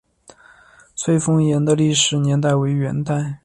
[0.95, 3.37] 翠峰岩的历史年代为元代。